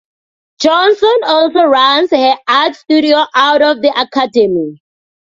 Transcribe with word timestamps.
Johnson 0.59 1.13
also 1.27 1.59
runs 1.65 2.09
her 2.09 2.35
art 2.47 2.75
studio 2.75 3.23
out 3.35 3.61
of 3.61 3.83
the 3.83 3.93
Academy. 3.95 4.81